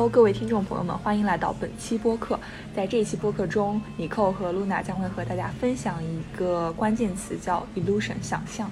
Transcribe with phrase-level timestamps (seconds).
[0.00, 2.40] Hello，各位听众朋友们，欢迎来到本期播客。
[2.74, 8.70] 在这一期播客中，尼寇和露娜将会和大家分享一个关键词，叫 illusion，想象。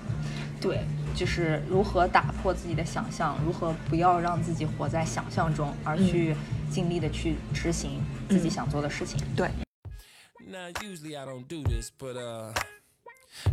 [0.59, 0.81] 对，
[1.15, 6.35] 就是如何打破自己的想象，如何不要让自己活在想象中，而去
[6.71, 8.01] 尽力的去执行
[8.31, 9.21] 自己想做的事情。
[9.37, 9.51] 对，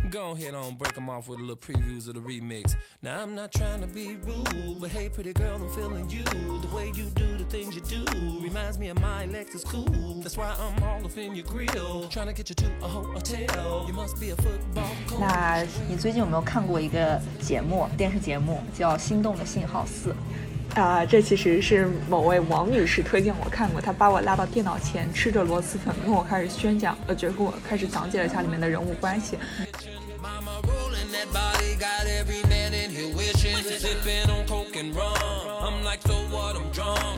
[0.09, 2.75] go ahead on break them off with a little previews of the remix.
[3.01, 6.23] Now, I'm not trying to be rude, but hey, pretty girl, I'm feeling you.
[6.23, 8.05] The way you do the things you do
[8.41, 10.21] reminds me of my Lexus cool.
[10.21, 13.85] That's why I'm all up in your grill, trying to get you to a hotel.
[13.87, 15.19] You must be a football coach.
[15.19, 20.11] 那你最近有没有看过一个节目，电视节目叫《心动的信号四》？
[20.76, 29.38] 啊、这其实是某位王女士推荐我看过，她把我拉到电脑前，吃着螺蛳粉，跟我开始宣讲，呃，就跟我开始讲解了一下里面的人物关系。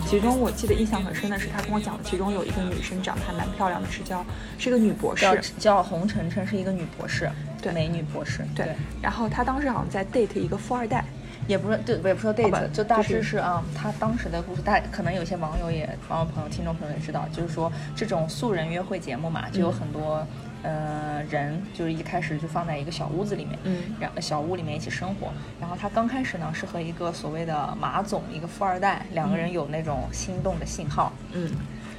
[0.08, 4.24] 其中我记得印象很深的是，她跟我讲的，其中有一个女生长得还蛮漂亮的，是叫
[4.56, 7.28] 是一个女博士叫，叫洪晨晨，是一个女博士，
[7.60, 8.46] 对美女博士。
[8.54, 8.68] 对，
[9.02, 11.04] 然后她当时好像在 date 一个富二代，
[11.48, 20.24] 也不是对，也不是说好 date，、吧就大致是啊、他当时的故事，大可能有些网友也网友朋友、听众朋友也知道，就是说这种素人约会节目嘛，就有很多、
[20.62, 23.82] 呃人，就是一开始就放在一个小屋子里面，嗯。
[23.98, 25.32] 然后小屋里面一起生活。
[25.58, 31.50] 然后他刚开始呢是和一个所谓的马总，一个富二代，两个人有那种心动的信号，嗯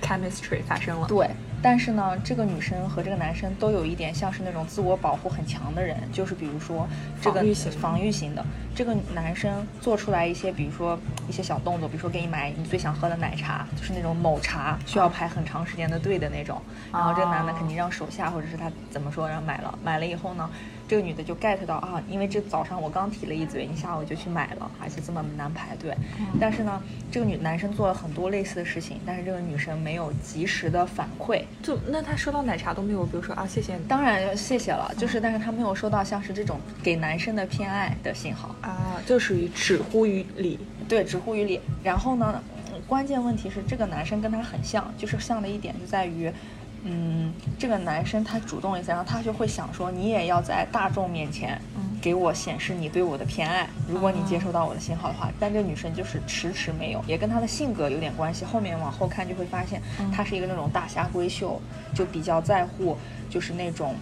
[0.02, 1.28] ，chemistry 发生了，对，
[1.62, 6.88] 但是呢，这个女生和这个男生都有一点像是那种自我保护很强的人，就是比如说
[7.22, 7.72] 这个防御型。
[7.72, 16.62] 防御型的，这个男生做出来一些，比如说一些小动作，比如说给你买你最想喝的奶茶，就是那种某茶需要排很长时间的队的那种，
[16.94, 20.50] 然后这个男的肯定让手下或者是他怎么说，然后买了，买了以后呢，
[20.90, 25.96] 这个女的就 get 到啊，因为这早上我刚提了一嘴，你下午就去买了，而且这么难排队，
[26.42, 31.44] 但是呢，这个女男生做了很多类似的事情，但是这个女生没有及时的反馈。
[31.62, 40.58] 就那她收到奶茶都没有，比如说啊，谢谢你当然谢谢了，就是但是他没有收到像是这种给男生的偏爱的信号，啊，就属于只乎于理，
[40.88, 41.62] 对，只乎于理。
[41.84, 42.42] 然后呢，
[42.74, 46.34] 嗯关键问题是这个男生跟他很像，就是像的一点就在于。
[46.84, 51.60] 嗯，这个男生他主动一下，然后他就会想说，你也要在大众面前
[52.02, 53.68] 给我显示你对我的偏爱。
[53.88, 58.46] 如果你接收到我的信号的话，但这女生就是迟迟没有，也跟她的性格有点关系。
[58.46, 59.82] 后面往后看就会发现，
[60.14, 61.62] 她是一个那种大侠闺秀，
[61.94, 62.98] 就比较在乎，
[63.30, 63.96] 就是那种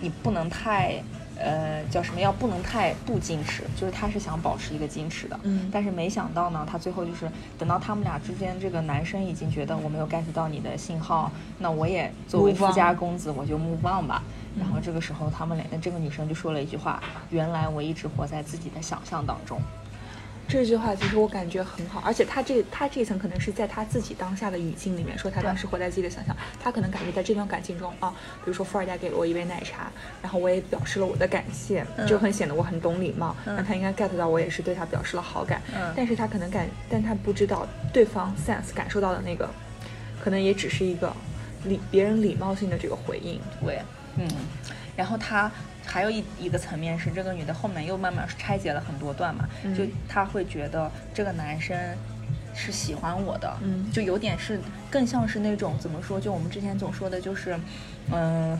[0.00, 1.02] 你不能太。
[1.42, 2.20] 呃，叫什么？
[2.20, 14.22] 要不能太不矜持，就是他是想保持一个矜持的，嗯但是没想到呢，他最后就是等到他们俩之间，这个男生已经觉得我没有 get 到你的信号，那我也作为富家公子，我就 move on 吧。
[14.58, 19.58] 然后这个时候，他们俩，这个女生就说了一句话：“原来我一直活在自己的想象当中。
[20.48, 28.14] 这句话其实我感觉很好，而且他这他这一层可能是在他自己当下的语境里面说，他当时活在自己的想象，他可能感觉在这段感情中啊，
[28.44, 35.92] 比如说富二代给了我一杯奶茶，然后我也表示了我的感谢，就很显得我很懂礼貌，那他应该 get 到我也是对他表示了好感，嗯。
[35.96, 39.48] 但是他可能感，但他不知道对方 sense 感受到的那个，
[40.22, 41.10] 可能也只是一个
[41.64, 43.80] 礼别人礼貌性的这个回应，”对，
[44.18, 44.28] 嗯。
[44.94, 45.50] 然后他
[45.84, 51.76] 还有一一个层面是，这个女的后面又慢慢拆解了很多段嘛，就她会觉得这个男生
[52.54, 54.60] 是喜欢我的，嗯就有点是
[54.90, 56.20] 更像是那种怎么说？
[56.20, 57.58] 就我们之前总说的，就是，
[58.10, 58.58] 嗯、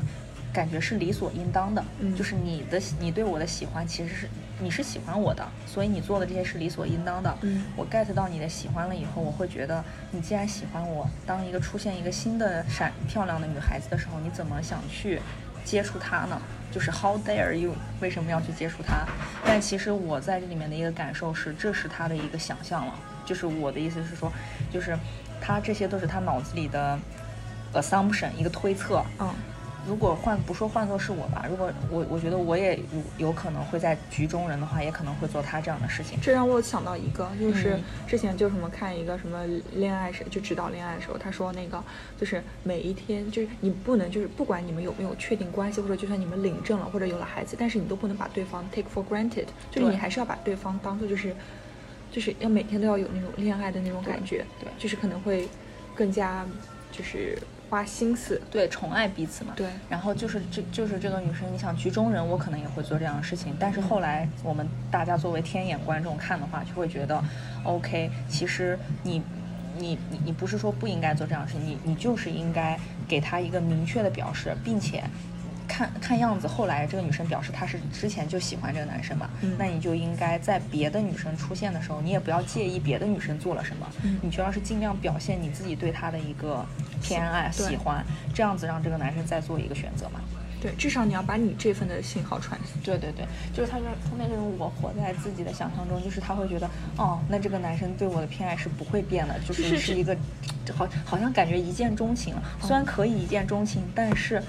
[0.53, 4.29] 感觉是理所应当的，嗯就是你的你对我的喜欢其实是
[4.61, 7.37] 你是喜欢我的，所以你做的这些是理所应当的。
[7.43, 15.21] 嗯我 get 到你的喜欢了以后，我会觉得你既然喜欢我，当一个出现一个新的闪漂亮的女孩子的时候，你怎么想去
[15.65, 16.41] 接触她呢？
[16.73, 17.75] 就是 How dare you？
[18.01, 19.07] 为什么要去接触他？
[19.45, 22.99] 但其实我在这里面的一个感受是，这是他的一个想象了。
[23.25, 24.33] 就是我的意思是说，
[24.73, 24.99] 就是
[25.41, 26.99] 他这些都是他脑子里的
[27.75, 29.05] assumption，一个推测。
[29.21, 29.33] 嗯
[29.87, 32.77] 如果换不说换作是我吧，如果我我觉得我也
[33.19, 36.19] 有有可能会在局中人的话，也可能会做他这样的事情。
[36.21, 37.83] 这让我想到一个，就是嗯。
[38.07, 39.45] 之前就什么看一个什么
[39.75, 41.83] 恋爱时，就指导恋爱的时候，他说那个
[42.19, 51.35] 就是每一天，就是你不能就是不管你们有没有确定关系，或者就算你们领证了或者有了孩子，但是你都不能把对方 take for granted，就是你还是要把对方当做就是
[52.11, 54.69] 就是要每天都要有那种恋爱的那种感觉，对。
[54.79, 55.49] 就是可能会
[55.95, 56.47] 更加
[56.93, 57.39] 就是
[57.73, 59.55] 花心思，对，宠爱彼此嘛。
[59.57, 67.25] 对然后就是这就是这个女生，你想局中人，我可能也会做这样的事情，但是后来我们大家作为天眼观众看的话，就会觉得
[67.65, 69.23] ，OK，其实你。
[69.79, 72.79] 你你你不是说不应该做这样的事情，你你就是应该
[73.09, 75.03] 给他一个明确的表示，并且
[75.73, 86.65] 看看样子，后来这个女生表示她是之前就喜欢这个男生嘛，嗯那你就应该在别的女生出现的时候，你也不要介意别的女生做了什么，嗯你就要是尽量表现你自己对他的一个
[87.03, 88.05] 偏爱、喜欢，
[88.35, 90.21] 这样子让这个男生再做一个选择嘛。
[90.61, 100.17] 对，至少你要把你这份的信号传对对对，就是他说他那种我活在自己的想象中，就是他会觉得哦，那这个男生对我的偏爱是不会变的，就是就是是一个，
[100.73, 102.43] 好好像感觉一见钟情了。
[102.61, 104.41] 虽然可以一见钟情，但是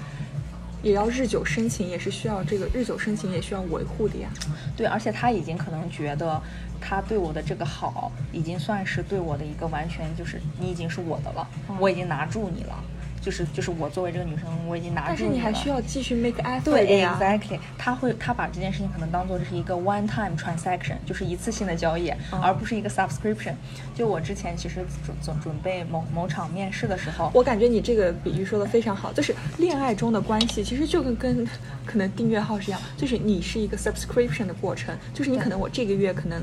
[0.84, 4.28] 也要日久生情，也是需要这个日久生情也需要维护的呀。
[4.76, 6.40] 对，而且他已经可能觉得
[6.78, 11.48] 他对我的这个好，已经算是对我的一个完全就是你已经是我的了，
[11.80, 12.84] 我已经拿住你了。
[13.24, 17.18] 就是就是我作为这个女生，我已经拿但是住你还需要继续 make effort 对呀。
[17.18, 23.54] ，exactly，他会他把这件事情可能当做这是一个 one time transaction，就是一次性的交易，嗯而不是一个 subscription。
[23.94, 31.48] 就我之前其实准准准备某某场面试的时候，我感觉你这个比喻说的非常好，就是恋爱中的关系其实就跟跟
[31.86, 36.42] 可能订阅号是一样，就是你是一个 subscription 的过程，就是你可能我这个月可能。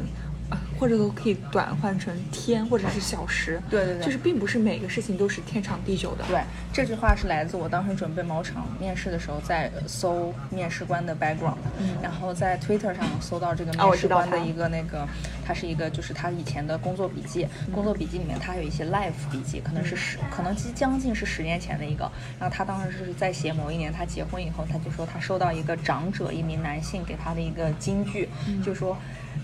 [0.81, 4.03] 呃或者都可以短换成天或者是小时，对对对。
[4.03, 6.25] 就是并不是每个事情都是天长地久的。
[6.27, 6.41] 对，
[6.73, 11.57] 这句话是来自我当时准备某场面试的时候，在搜面试官的 background，、
[12.01, 15.07] 然后在 Twitter 上搜到这个面试官的一个那个，
[15.45, 28.27] 他是一个就是他以前的工作笔记，工作笔记里面他有一些 life 笔记，可能是十，可能即将近是十年前的一个，然后他当时是在写某一年他结婚以后，他就说他收到一个长者一名男性给他的一个金句，
[28.65, 28.97] 就说。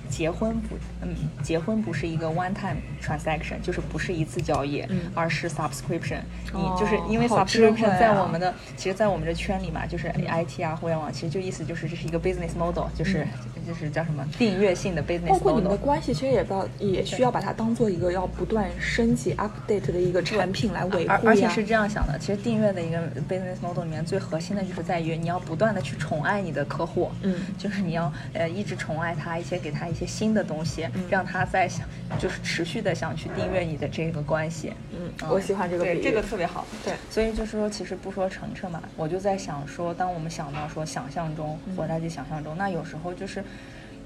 [0.09, 4.81] 结婚不，嗯，结婚不是一个 one time transaction，就是不是一次交易，
[5.13, 6.19] 而是 subscription。
[6.53, 13.27] 你就是因为 subscription 在啊我们的，其实，在我们这圈里嘛，就是 IT 啊，互联网，其实就意思就是这是一个 business model，就是
[13.67, 15.77] 就是叫什么订阅性的 business 包括你们的。
[15.77, 21.21] 关系，其实也不要也需要把它当做一个要不断升级 update 的一个产品来维护呀。
[21.23, 22.97] 而而且是这样想的，其实订阅的一个
[23.29, 31.87] business model 里面最核心的就是在于你要不断的去宠爱你的客户，嗯就是你要呃一直宠爱他，一些给他一些新的东西，让他在想
[32.19, 34.73] 就是持续的想去订阅你的这个关系。
[34.91, 36.65] 嗯，我喜欢这个对，这个特别好。
[36.83, 43.43] 对所以就是说，其实不说程程嘛，我就在想说，当我们想到说想象中活在自己想象中，那有时候就是，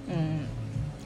[0.07, 0.39] 嗯。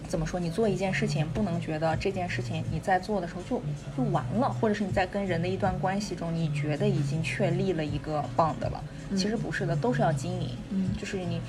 [0.08, 0.40] 怎么说？
[0.40, 3.60] 你做一件事情，不能觉得这件事情你在做的时候就
[3.98, 8.84] 就完了，或者是你在跟人的一段关系中，你觉得已经确立了一个 bond 了。
[9.18, 10.52] 其实不是的，都是要经营。
[10.70, 11.42] 嗯就是你，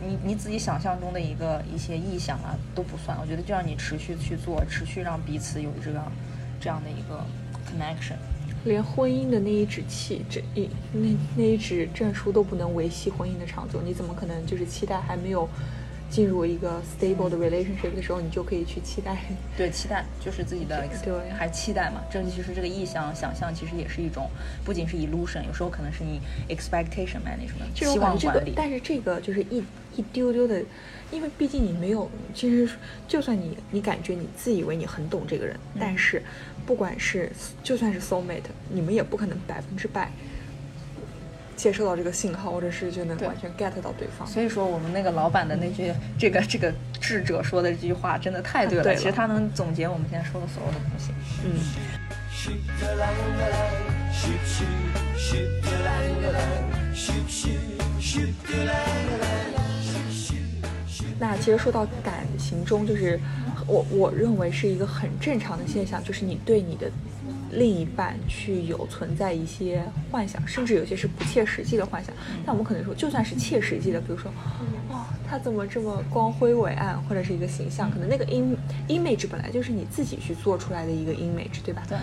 [0.00, 6.10] 你你自己想象中的一个一些意向啊都不算，我觉得就让你持续去做，持续让彼此有这样
[6.60, 7.26] 这样的一个
[7.66, 8.14] connection。
[8.64, 15.48] 连婚姻的那一纸契，这一那那一纸证书都不能维系婚姻的长久，你怎么可能就是期待还没有
[16.10, 19.16] 进入一个 stable 的 relationship 的时候，你就可以去期待？
[19.56, 22.02] 对，期待就是自己的， 对还期待嘛。
[22.10, 24.28] 这其实这个意向、想象，其实也是一种，
[24.64, 29.62] 不仅是 illusion，有时候可能是你 expectation management，这种期望管理。，但是这个就是一
[29.96, 30.62] 一丢丢的，
[31.10, 32.74] 因为毕竟你没有，其实
[33.06, 36.22] 就算你你感觉你自以为你很懂这个人，嗯但是
[36.66, 37.30] 不管是
[37.62, 40.10] 就算是 soul mate，你们也不可能百分之百
[41.58, 44.24] 接收到这个信号，或者是就能完全 get 到对方。
[44.28, 48.84] 所以说，我们那个老板的那句，这个这个智者说的这句话，真的太对了。
[48.84, 51.12] 对了其实他能总结我们现在说的所有的东西。
[51.44, 51.50] 嗯.
[61.18, 63.18] 那其实说到感情中，就是
[63.66, 66.88] 我我认为是一个很正常的现象，就是你对你的
[67.50, 72.14] 另一半去有存在一些幻想，甚至有些是不切实际的幻想。
[72.44, 74.30] 但我们可能说，就算是切实际的，比如说，
[74.90, 78.56] 哦，他怎么这么光辉伟岸，或者是一个形象，可能那个 im
[78.88, 81.82] image 本来就是你自己去做出来的一个 image，对吧？
[81.88, 81.98] 对。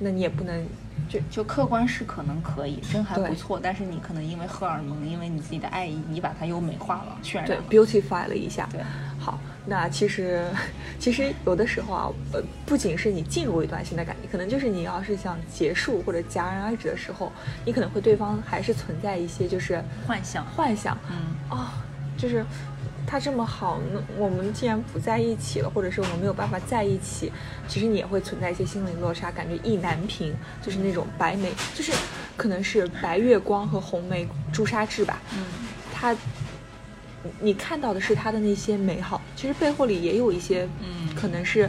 [0.00, 0.66] 那你也不能
[1.08, 7.62] 就就客观是可能可以，真还不错，但是你可能因为荷尔蒙，因为你自己的爱意，你把它又美化了、渲染对了。
[7.68, 8.66] beautify 了一下。
[8.72, 8.80] 对
[9.18, 10.46] 好，那其实
[10.98, 17.30] 其实有的时候啊，呃，不仅是你进入一段新的感情，可能就是你要是想结束或者戛然而止的时候，
[17.66, 21.16] 你可能会对方还是存在一些就是幻想幻想，嗯，
[21.50, 21.66] 哦，
[22.16, 22.42] 就是
[23.06, 27.32] 他这么好，那我们既然不在一起了，或者是我们没有办法在一起，
[27.66, 31.92] 其实你也会存在一些心理落差，感觉意难平，就是那种白眉，就是
[32.36, 35.44] 可能是白月光和红梅朱砂痣吧，嗯，
[35.92, 36.16] 他。
[37.22, 41.68] 你你看到的是他的那些美好，其实背后里也有一些，嗯可能是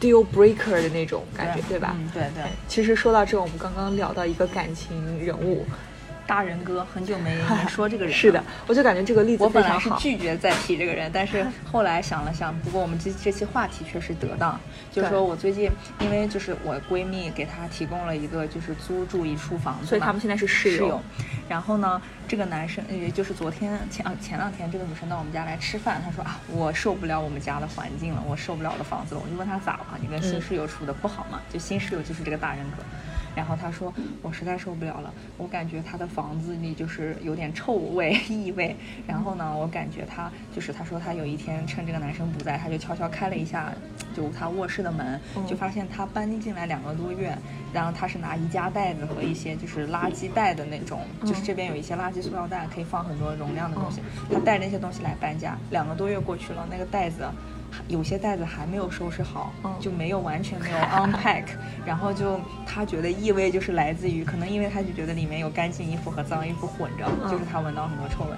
[0.00, 1.96] deal breaker 的那种感觉，对吧？
[1.98, 5.66] 嗯，对对，其实说到这，我们刚刚聊到一个感情人物，
[6.30, 8.16] 大人哥很久没没说这个人了。
[8.22, 9.98] 是的，我就感觉这个例子我本来是非常好。
[9.98, 14.58] 拒绝再提这个人，但是 后来想了想，不过我们这这期话题确实得当，
[14.92, 15.68] 就是说我最近
[15.98, 21.00] 因为就是我闺蜜给她提供了一个就是租住一处房子嘛，所以他们现在是室友室友。
[21.48, 29.20] 然后呢，这个男生也就是昨天前啊前两天这个女生到我们家来吃饭，她说啊我受不了我们家的环境了，我受不了我的房子了。
[29.20, 29.98] 我就问她咋了？
[30.00, 31.40] 你跟新嗯室友处的不好吗？
[31.52, 32.84] 就新室友就是这个大人格。
[33.32, 38.76] 然后她说我实在受不了了，我感觉她的房子里就是有点臭味异味。
[39.06, 43.72] 然后呢，我感觉他就是他说他有一天趁这个男生不在，他就悄悄开了一下
[44.14, 47.36] 就他卧室的门，嗯就发现他搬进来两个多月，
[47.72, 54.00] 然后他是拿宜家袋子和一些就是垃圾袋的那种，就是这边有一些垃圾塑料袋可以放很多容量的东西，
[54.32, 57.24] 他带那些东西来搬家，两个多月过去了，那个袋子。
[57.88, 61.44] 有些袋子还没有收拾好，嗯就没有完全没有 unpack，
[61.84, 68.30] 然后就他觉得异味就是来自于，可能因为他就觉得里面有干净衣服和脏衣服混着，嗯就是他闻到很多臭味。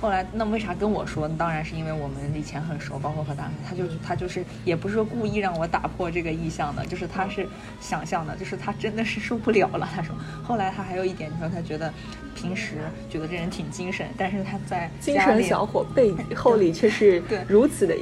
[0.00, 1.28] 后来，那为啥跟我说？
[1.28, 7.48] 当然是因为我们以前很熟，包括和他，他就他就是也不是说故意让我打破这个意向的，就是他是
[7.80, 9.88] 想象的，就是他真的是受不了了。
[9.94, 11.92] 他说，后来他还有一点，就说他觉得
[12.34, 12.76] 平时
[13.10, 17.96] 觉得这人挺精神，但是他在精神小伙背后里却是如此的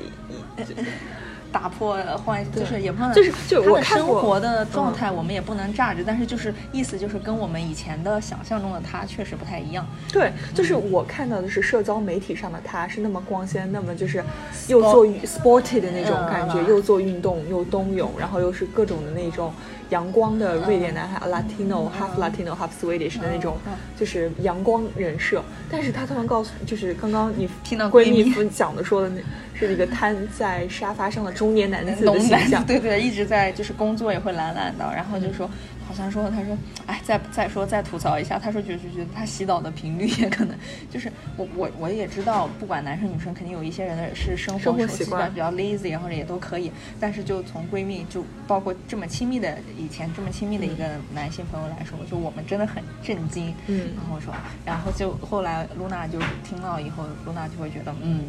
[1.57, 9.87] 打破换，就是也不能，就是就我看过活的状嗯态，我们也不能榨着，但是就是意思就是跟我们以前的想象中的他确实不太一样。
[10.13, 14.23] 对，就是我看到的是社交媒体上的他是那么光鲜，那么就是
[14.69, 16.67] 又做 sporty 的那种感觉，嗯。
[16.69, 19.51] 又做运动又冬泳，然后又是各种的那种
[19.91, 23.57] 阳光的瑞典男孩、Latino、half Latino half Swedish 的那种
[23.99, 25.43] 就是阳光人设。
[25.71, 29.21] 但是他突然告诉，就是刚刚你听到闺闺蜜蜜分讲的说的那，
[29.55, 32.65] 是一个瘫在沙发上的中年男子的形象。
[32.67, 40.57] 对对，一直在就是工作也会懒懒的，然后就说，好像说他说，哎，再再说再吐槽一下，他说就是觉得他洗澡的频率也可能
[40.91, 45.33] 就是我我我也知道，不管男生女生，肯定有一些人的是生生活习惯。
[45.33, 50.85] 比较 lazy，然后也都可以，但是就从闺蜜就包括这么亲密的以前这么亲密的一个
[51.15, 53.91] 男性朋友来说，就我们真的很震惊，嗯。
[53.97, 54.35] 然后我说，
[54.65, 58.25] 然后就后来露娜就听到以后，露娜就会觉得，嗯，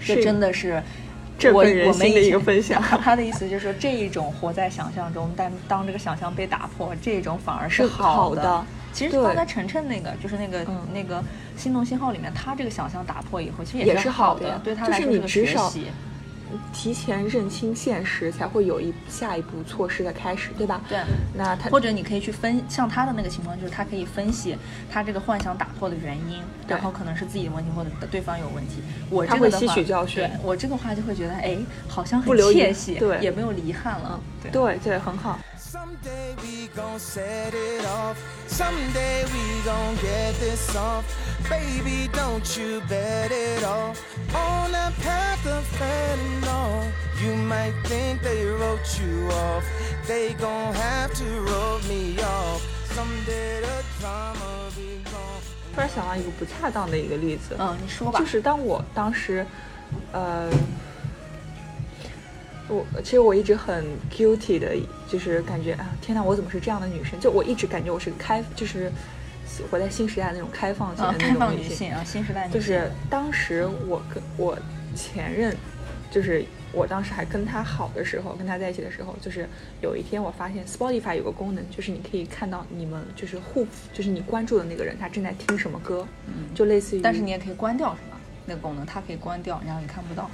[0.00, 0.14] 是。
[0.16, 0.82] 这真的是。
[1.38, 11.22] 振我奋人心的一个分享他 他的意思就是说，这一种活在想象中，但当这个想象被打破，这种反而是好好的其实对刚才晨晨那个，就是那个、嗯那个
[11.56, 15.86] 心动信号里面，他这个想象打破以后，其实也是是好的对他来说是个学习。
[16.72, 20.80] 提前认清现实，才会有一下一步措施的开始，对吧？
[20.88, 20.98] 对
[21.34, 24.56] 那他或者你可以去分，像他的那个情况，就是他可以分析
[24.90, 28.82] 他这个幻想打破的原因，然后可能是自己的问题，或者对方有问题。
[29.10, 31.56] 我他会吸这个的话取教训对我这个话就会觉得，哎，
[31.88, 34.20] 好像很不留遗窃喜，对也没有遗憾了。
[34.42, 35.38] 对对对很好。
[35.74, 38.16] Someday we gon' set it off.
[38.46, 41.04] Someday we gon' get this off.
[41.50, 43.98] Baby, don't you bet it off.
[44.36, 46.92] On that path of fanning on.
[47.20, 49.64] You might think they wrote you off.
[50.06, 52.62] They gon' have to wrote me off.
[52.94, 55.42] Someday the drama be gone.
[55.74, 58.20] 突然想到一个不恰当的一个例子，嗯，你说吧。
[58.20, 59.44] 就是当我当时，
[60.12, 60.48] 呃，
[62.68, 64.76] 我其实我一直很 guilty 的，
[65.14, 67.20] 就是感觉啊，天哪，我怎么是这样的女生？
[67.20, 68.90] 就我一直感觉我是个开，就是
[69.70, 72.60] 活在新时代那种开放型啊，的开那种女性啊，新时代女性。
[72.60, 74.58] 就是当时我跟我
[74.96, 75.56] 前任，
[76.10, 79.48] 就是我当时还跟他好的时候，跟他在一起的时候，就是
[79.80, 88.18] 有一天我发现 Spotify 有个功能，就是你可以看到你们就是互，就是你关注的那个人他正在听什么歌，嗯就类似于，但是你也可以关掉，是吗？
[88.46, 90.28] 那个功能它可以关掉，然后你看不到。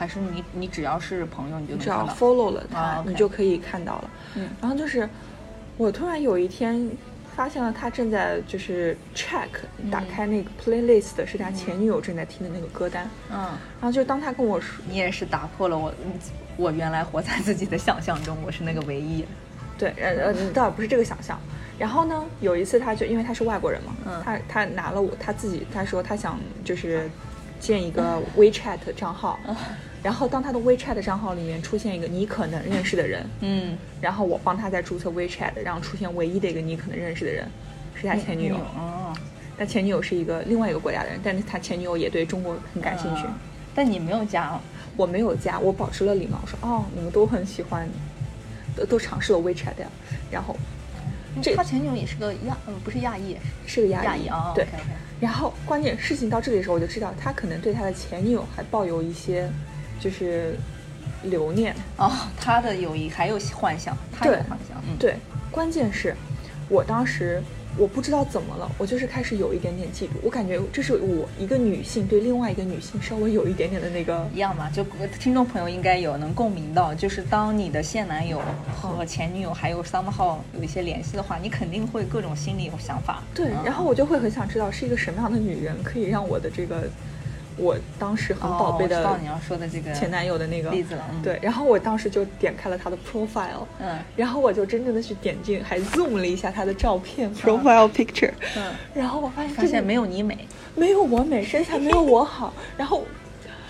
[0.00, 2.06] 还是你你只要是朋友，你就能只要。
[2.08, 4.10] follow 了他，你就可以看到了。
[4.34, 5.06] 嗯然后就是
[5.76, 6.90] 我突然有一天
[7.36, 9.48] 发现了他正在就是 check
[9.90, 13.36] 打开那个 playlist 是他前女友正在听的那个歌单，嗯，
[13.78, 15.92] 然后就当他跟我说，你也是打破了我
[16.56, 19.22] 我原来活在自己的想象中，我是那个唯一。
[19.76, 21.38] 对，呃呃，倒也不是这个想象。
[21.78, 27.10] 然后呢，有一次他就因为他是外国人嘛，嗯他他拿了我他自己，他说他想就是
[27.58, 29.38] 建一个 WeChat 账号，
[30.02, 37.46] 然后当他的 WeChat 账号里面出现一个你可能认识的人，嗯，然后我帮他再注册 WeChat，然后出现唯一的一个你可能认识的人
[37.94, 39.14] 是他前女友，哦，
[39.58, 43.22] 他前女友是一个另外一个国家的人，但是他前女友也对中国很感兴趣。
[43.22, 43.38] 啊
[43.72, 44.60] 但你没有加哦，
[44.96, 47.88] 我没有加，我保持了礼貌，说哦，你们都很喜欢，
[48.76, 49.86] 都都尝试了 WeChat 呀，
[50.28, 50.56] 然后
[51.40, 54.66] 这他前女友也是个亚，呃，不是亚裔，是个亚裔亚裔啊，对。
[55.20, 59.48] 然后关键事情到这里的时候，我就知道他可能对他的前女友还抱有一些
[60.00, 60.56] 就是
[61.22, 61.74] 留念。
[61.98, 65.14] 哦，他的友谊还有幻想，他有幻想，嗯，对，
[65.50, 66.16] 关键是
[66.68, 67.42] 我当时
[67.76, 74.84] 我不知道怎么了，我就是开始有一点点嫉妒，我感觉这是我一个女性对另外一个女性稍微有一点点的那个一样嘛，就
[75.20, 78.42] 听众朋友应该有能共鸣到，就是当你的现男友
[78.74, 83.22] 和前女友还有 somehow 有一些联系的话，你肯定会各种心里有想法。
[83.32, 86.88] 对，嗯然后我就会很想知道是一个什么样的女人可以让我的这个
[87.60, 91.22] 我当时很宝贝哦我知的道你要说的这个前男友的那个例子了嗯。
[91.22, 93.98] 对，然后我当时就点开了他的 profile，嗯。
[94.16, 100.36] 然后我就真正的去点进，还 zoom 了一下他的照片 profile picture，嗯，然后我发现发现没有有你美。
[100.76, 103.04] 没有我美，身材没有我好， 然后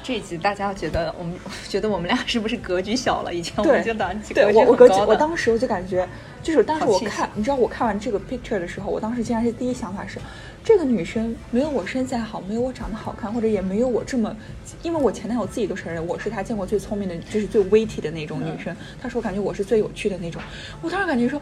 [0.03, 1.35] 这一集大家觉得我们
[1.69, 3.35] 觉得我们俩是不是格局小了？
[3.35, 6.07] 以前我们就当对格局我我格局很高，的我当时我就感觉，
[6.43, 10.19] 就是当时我看，你知道我看完这个 picture 的时候，我当时竟然是第一想法是，
[10.65, 14.35] 这个女生没有我身材好，没有我长得好看，或者也没有我这么，
[14.83, 20.41] 因为我前男友自己都承认我是他见过最聪明的，就是最 witty 的那种女生，他说感觉我是最有趣的那种，
[20.83, 21.41] 我当时感觉说。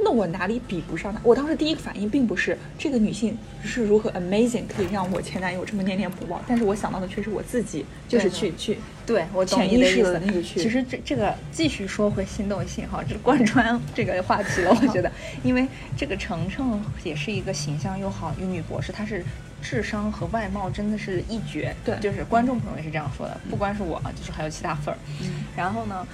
[0.00, 1.20] 那我哪里比不上她？
[1.24, 14.70] 我当时第一个反应并不是这个女性是如何 amazing 可以让我前男友这么念念不忘，但是我想到的却是我自己，就是去去对我潜意识你的那个去其实这这个继续说回心动信号，这贯穿这个话题了。
[14.70, 15.10] 我觉得，
[15.42, 19.24] 因为这个程程也是一个形象又好，一个女博士，她是
[19.60, 21.74] 智商和外貌真的是一绝。
[21.84, 24.98] 对就是观众朋友也是这样说的，不光是我，就是还有其他粉儿。
[25.20, 26.06] 嗯然后呢？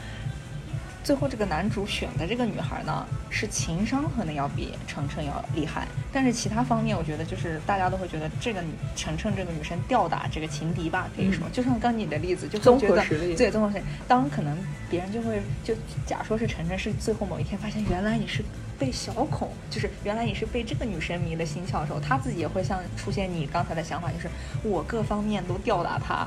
[1.05, 13.05] 最后这个男主选的这个女孩呢，是情商可能要比程程要厉害，但是其他方面，我觉得就是大家都会觉得这个女程程这个女生吊打这个情敌吧，可以说，嗯就像刚你的例子，就综会觉得
[13.37, 13.85] 对综合实力。
[14.09, 14.57] 当可能
[14.89, 15.75] 别人就会就
[16.07, 18.43] 假说是程程是最后某一天发现原来你是
[18.79, 24.31] 被小孔，就是原来你是被这个女生迷了心窍的时候，他自己也会像出现你刚才的想法，就是
[24.63, 26.27] 我各方面都吊打他。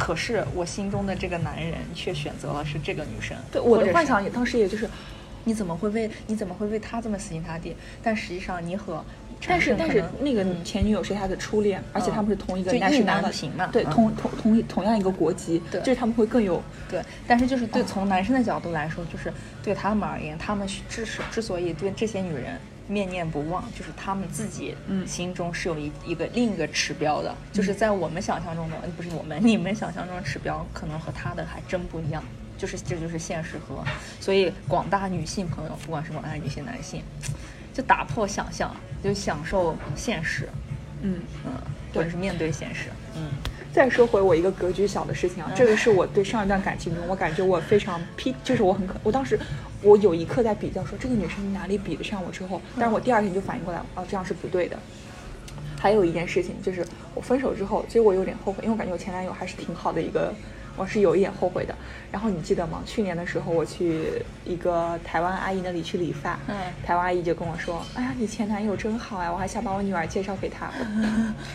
[0.00, 4.88] 可是我心中的这个男人却选择了是这个女生，对我的幻想也当时也就是，
[5.44, 7.76] 你怎么会为你怎么会为他这么死心塌地？
[8.02, 9.04] 但实际上你和
[9.46, 10.64] 但是但是那个嗯。
[10.64, 13.66] 前女友是他的初恋，而且他们是同一个就意 national 难的平嘛。
[13.68, 13.90] 对，嗯。
[13.90, 15.80] 同同同一同样一个国籍，对。
[15.80, 17.68] 就是他们会更有对，但是就是哦。
[17.72, 25.06] 对从男生的角度来说，就是对他们而言，他们是之所之所以对这些女人念念不忘，就是他们自己嗯。
[25.06, 32.22] 心中是有一一个另一个指标的，就是在我们想象中的，不是我们你们想象中的指标，可能和他的还真不一样。
[32.58, 33.82] 就是这就是现实和，
[34.20, 37.02] 所以广大女性朋友，不管是广大女性男性，
[37.80, 40.46] 就打破想象，就享受现实，
[41.00, 41.20] 嗯。
[41.46, 41.52] 嗯，
[41.94, 43.22] 或者是面对现实，嗯。
[43.72, 49.38] 再说回我一个格局小的事情啊，这个是我对上一段感情中，我感觉我非常批，就是我很可，我当时
[49.80, 54.76] 我有一刻在比较说这个女生哪里比得上我之后，但是我第二天就反应过来，哦，这样是不对的。
[55.78, 60.34] 还有一件事情就是我分手之后，其实我有点后悔，因为我感觉我前男友还是挺好的一个，
[60.76, 61.74] 我是有一点后悔的。
[62.12, 62.82] 然后你记得吗？
[62.84, 64.10] 去年的时候我去
[64.44, 70.70] 一个台湾阿姨那里去理发，嗯台湾阿姨就跟我说：“哎呀，你前男友真好呀，我还想把我女儿介绍给他。”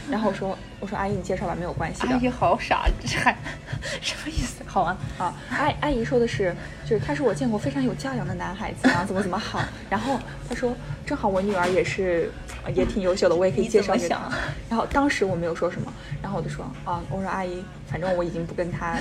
[0.09, 3.35] 然后我说：“我说阿姨你介绍吧，没有关系的。”阿姨好傻，这还
[4.01, 4.63] 什么意思？
[4.65, 9.61] 好啊，啊，阿阿姨说的是，就是他是我见过非常有教养的男孩子，然后怎么怎么好。
[9.89, 12.31] 然后他说，正好我女儿也是，
[12.63, 14.39] 呃也挺优秀的，我也可以介绍给她怎么想。
[14.69, 18.97] 然后当时我没有说什么，然后我就说，啊，我说阿姨，反正我已经不跟他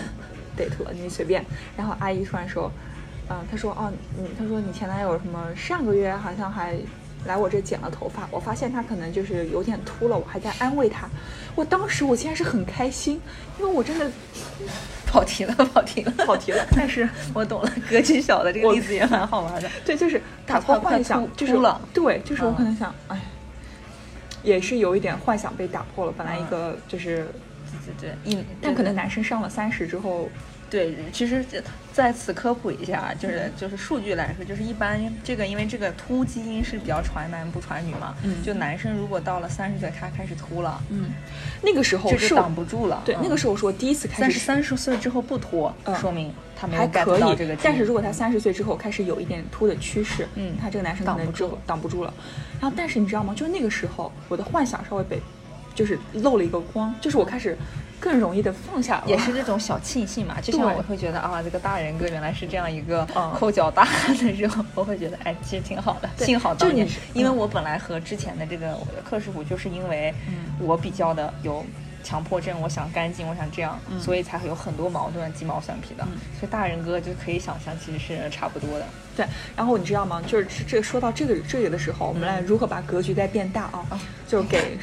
[0.57, 1.45] date 了，你随便。
[1.77, 2.73] 然后阿姨突然说，
[3.29, 6.77] 嗯，她说，哦，嗯，她说你前男友什么上个月好像还。
[7.27, 11.09] 来我这剪了头发，我发现他可能就是有点秃了，我还在安慰他。
[11.55, 13.21] 我当时我竟然是很开心，
[13.59, 14.11] 因为我真的
[15.07, 19.71] 跑题了，跑题了，跑题了但是我懂了，格局小的这个例子也蛮好玩的。
[19.85, 21.57] 对，就是打破幻想，就是
[21.93, 23.21] 对，就是我可嗯能想，哎，
[24.43, 26.13] 也是有一点幻想被打破了。
[26.17, 27.27] 本来一个就是，
[28.01, 30.29] 对对，一但可能男生上了三十之后，
[30.71, 41.11] 对，其实这在此科普一下，就是就是数据来说，就是一般这个因为这个秃基因是比较传男不传女嘛，嗯就男生如果到了三十岁他开始秃了，嗯，
[41.63, 43.03] 那个时候这就是挡不住了。
[43.05, 52.15] 对，那个时候是我第一次开始三十三十岁之后不脱，嗯说明他他没有可以到这个，但是如果他三十岁之后开始有一点秃的趋势，嗯他这个男生可能之后挡不住挡不住了。
[52.61, 53.35] 然后，但是你知道吗？
[53.37, 55.21] 就那个时候，我的幻想稍微被，
[55.75, 57.57] 就是漏了一个光，就是我开始
[58.01, 66.09] 更容易的放下了，也是这种小庆幸嘛， 就像我会觉得啊，这个大人哥原来是这样一个嗯抠脚大汉的时候，我会觉得哎，其实挺好的。
[66.25, 68.79] 幸好当年因为嗯我本来和之前的这个
[69.09, 70.13] 克师傅，就是因为
[70.61, 71.65] 我比较的有。
[72.07, 76.05] 强迫症，我想干净，我想这样，所以才会有很多矛盾、鸡毛蒜皮的。
[76.39, 78.85] 所以大人哥就可以想象，其实是差不多的。
[79.17, 79.25] 对，
[79.57, 80.21] 然后你知道吗？
[80.27, 83.99] 就是这这说到这个这里的时候，我们来如何把格局再变大啊？
[84.29, 84.77] 就是给，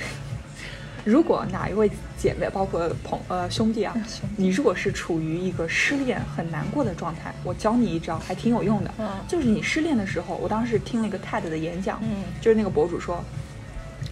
[1.06, 1.88] 如果哪一位
[2.22, 3.96] 姐妹，包括朋呃兄弟啊，
[4.38, 8.94] 你如果是处于一个失恋很难过的状态，我教你一招，还挺有用的。
[9.00, 13.24] 嗯就是你失恋的时候，我当时听了一个 TED 的演讲，嗯就是那个博主说，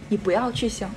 [0.07, 0.89] 你不要去想，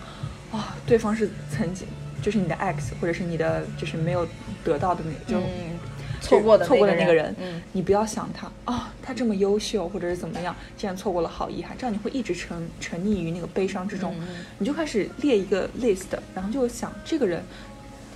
[0.51, 1.87] 啊、对方是曾经
[2.23, 4.27] 就是你的 ex，或者是你的就是没有
[4.65, 5.39] 得到的那个，就。
[5.47, 5.79] 嗯
[6.23, 11.77] 错过的错过的那个人，嗯你不要想他啊、他这么优秀，或者是怎么样，竟然错过了，好遗憾。
[11.77, 17.43] 这样你会一直沉沉溺于那个悲伤之中，嗯你就开始列一个 list，然后就想这个人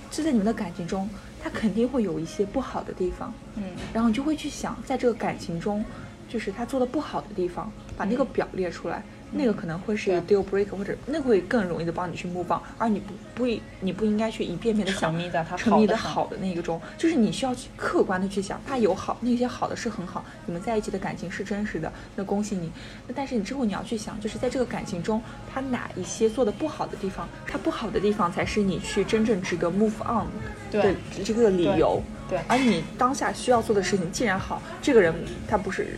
[0.09, 1.09] 就在你们的感情中，
[1.43, 5.83] 他肯定会有一些不好的地方，嗯然后你就会去想，在这个感情中，
[6.29, 9.03] 就是他做的不好的地方，把那个表列出来。
[9.31, 22.71] 那个可能会是 deal breaker，或者那会更容易的帮你去 move on，而你不不你不应该去一遍遍的想沉迷在他沉迷的好的那个中，就是你需要去客观的去想，他有好，那些好的是很好，你们在一起的感情是真实的，那恭喜你。
[23.07, 25.21] 那但是你之后你要去想，就是在这个感情中，
[25.53, 30.25] 他哪一些做的不好的地方，他不好的地方才是你去真正值得 move on
[30.71, 32.01] 的对这个理由。
[32.29, 35.15] 对而你当下需要做的事情既然好，这个人
[35.47, 35.97] 他不是，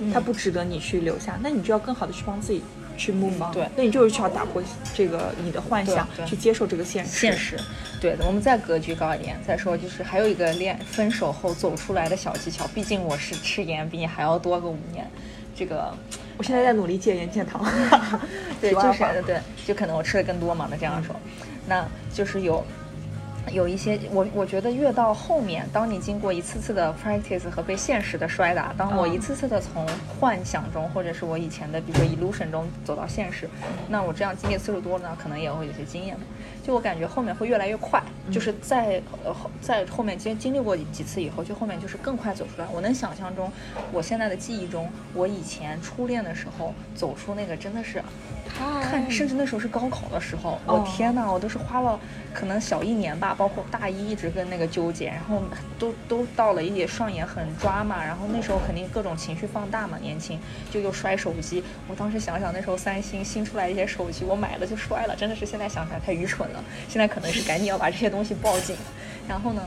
[0.00, 2.62] 嗯他不值得你去留下，那你就要更好的去帮自己
[2.96, 3.52] 去 move on。
[3.52, 4.62] 对那你就是需要打破
[4.94, 7.10] 这个你的幻想，去接受这个现实。
[7.10, 7.56] 现实，
[8.00, 8.24] 对的。
[8.26, 12.66] 我们再格局高一点，再说就是还有一个恋分手后走出来的小技巧。
[12.74, 15.08] 毕竟我是吃盐比你还要多个五年，
[15.54, 15.92] 这个
[16.36, 17.64] 我现在在努力戒盐戒糖。
[18.60, 21.14] 对， 就是对，就可能我吃的更多嘛，那这样说，
[21.66, 22.64] 那就是有。
[23.50, 29.86] 有一些，我我觉得越到后面，当你经过一次次的 practice 和被现实的摔打，当我嗯一次次的从
[30.18, 33.48] 幻想中，或者是我以前的比如说 illusion 中走到现实，
[33.88, 36.24] 那我这样经历次数多了呢，可能也会有些经验嘛。
[36.68, 37.98] 就我感觉后面会越来越快，
[38.30, 42.68] 就是在呃后在后面经经历过几次以后，就后面就是更快走出来。
[42.70, 43.50] 我能想象中，
[43.90, 48.02] 我现在的记忆中，我以前初恋的时候走出那个真的是
[48.82, 51.98] 看，甚至那时候是高考的时候，我哦天呐，我都是花了
[52.34, 55.42] 可能小一年吧，包括大一一直跟那个纠结，然后
[55.78, 60.38] 都都到了一点上演很抓嘛，然后那时候肯定各种情绪放大嘛，年轻
[60.70, 66.57] 就又摔手机，我当时想想那时候三星新出来一些手机，我买了就摔了，真的是现在想起来太愚蠢了，
[66.88, 68.76] 现在可能是赶紧要把这些东西抱紧，
[69.28, 69.62] 然后呢。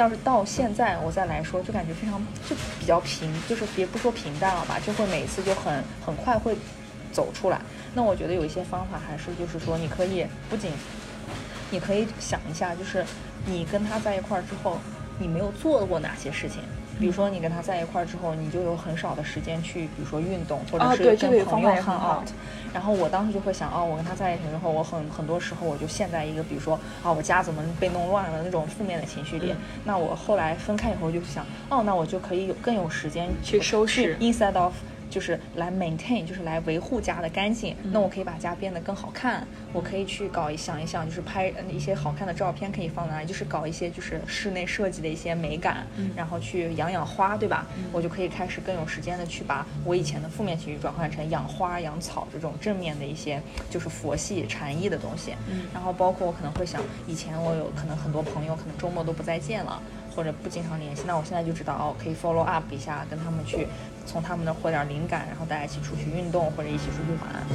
[0.00, 6.56] 但是到现在我再来说，就感觉非常就比较平，就是别不说平淡了吧，就会每次就很很快会
[7.10, 7.60] 走出来。
[7.94, 10.70] 那我觉得有一些方法还是就是说，你可以不仅
[11.72, 13.04] 你可以想一下，就是
[13.44, 14.78] 你跟他在一块儿之后，
[15.18, 16.62] 你没有做过哪些事情。
[17.00, 22.28] 比如说，你跟他在一块儿之后，你就有很少的时间去，比如说运动，或者是跟朋友 hang out。
[22.72, 29.52] 然后我当时就会想，哦，我跟他在一起之后，我很很多时候我就陷在一个，比如说啊，我家怎么被弄乱了那种负面的情绪里。
[29.52, 34.74] 嗯那我后来分开以后，就想，哦，那我就可以有更有时间去收拾 instead of
[35.10, 37.74] 就是来 maintain，就是来维护家的干净。
[37.82, 47.66] 嗯那我可以把家变得更好看，我可以去搞一想一想，就是拍呃一些好看的照片可以放在那里，就是搞一些就是室内设计的一些美感，嗯然后去养养花，对吧？
[47.92, 53.40] 我就可以开始更有时间的去把我以前的负面情绪转换成养花、养草这种正面的一些
[53.70, 55.32] 就是佛系禅意的东西。
[55.50, 59.80] 嗯然后包括我可能会想，以前我有可能很多朋友可能周末都不再见了。
[60.18, 63.68] 或者不经常联系，那我现在就知道哦，可以 follow up 一下，跟他们去
[64.04, 67.46] 从他们那获点灵感，然后大家一起出去运动或者一起出去玩。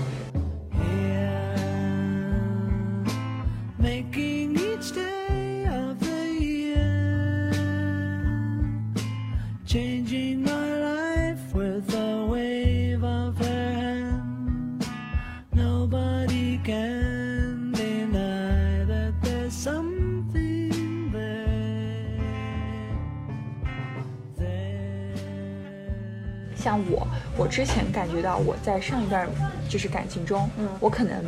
[26.73, 27.07] 像我，
[27.37, 29.29] 我之前感觉到我在上一段
[29.69, 31.23] 就是感情中，嗯我可能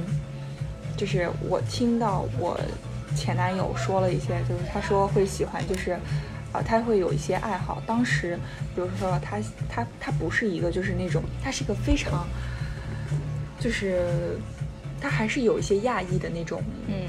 [0.97, 2.59] 就是我听到我
[3.15, 5.91] 前男友说了一些，就是他说会喜欢，就是
[6.51, 7.79] 啊、他会有一些爱好。
[7.85, 8.39] 当时，
[8.73, 9.37] 比如说他
[9.69, 12.25] 他他不是一个就是那种，他是一个非常
[13.59, 14.39] 就是
[14.99, 17.05] 他还是有一些亚裔的那种嗯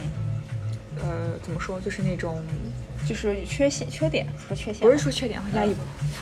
[1.00, 2.42] 呃，怎么说，就是那种
[3.08, 5.74] 就是缺陷、缺点，说缺陷不是说缺点压抑，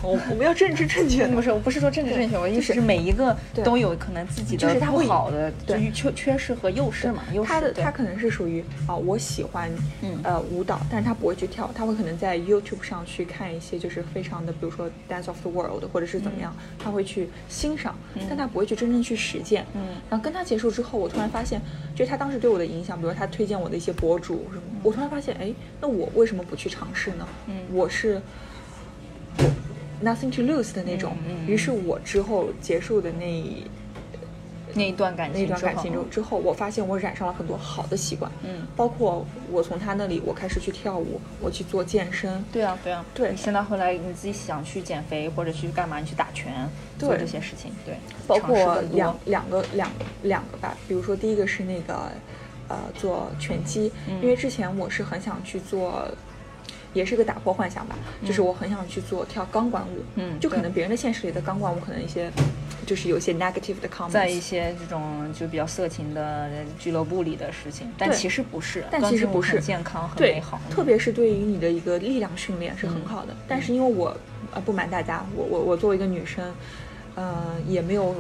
[0.03, 9.71] 我我们要政治正确 不是，我不是说政治正确，我的意思是是每一个都有可能自己的不就是他会好的，就对是缺缺失和优势嘛，他的他可能是属于啊、我喜欢
[10.03, 17.95] 嗯呃舞蹈，但是他不会去跳，他会可能在 YouTube 上去看一些就是非常的，比如说 Dance of the World 或者是怎么样，他会去欣赏，
[18.29, 19.65] 但他不会去真正去实践。
[19.75, 21.61] 嗯然后跟他结束之后，我突然发现，
[21.95, 27.27] 就是他当时对我的影响，比如他推荐我的一些博主什么，我突然发现，哎，那我为什么不去尝试呢？
[27.49, 28.21] 嗯我是
[29.39, 29.45] 我
[30.03, 31.17] nothing to lose 的那种。
[31.27, 33.67] 嗯嗯于是我之后结束的那
[34.77, 47.95] 那一段感那情之后段感情中之后，我发现我染上了很多好的习惯，嗯，包括我从他那里我开始去跳舞，我去做健身，对啊，对啊，对你现在后来你自己想去减肥或者去干嘛，你去打拳，对做这些事情，对，
[48.27, 49.89] 包括两两个两
[50.25, 52.11] 两个吧，比如说第一个是那个
[52.67, 56.09] 呃做拳击，嗯因为之前我是很想去做。
[56.95, 62.31] 也是个打破幻想吧，就是我很想去做跳钢管舞，嗯就可能别人的现实里的钢管舞可能一些，
[62.87, 69.61] 就是有些 negative 的 comments，在一些这种就比较色情的俱乐部里的事情，但其实不是，但其实不是。
[69.61, 73.35] 健康，很美好，，特别是对于你的一个力量训练是很好的。
[73.49, 74.17] 但是因为我
[74.53, 76.55] 呃不瞒大家，我我我作为一个女生，
[77.15, 78.15] 呃也没有